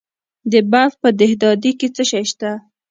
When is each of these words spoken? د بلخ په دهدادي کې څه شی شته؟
د 0.51 0.53
بلخ 0.71 0.93
په 1.01 1.09
دهدادي 1.19 1.71
کې 1.79 1.87
څه 1.95 2.03
شی 2.11 2.23
شته؟ 2.31 2.51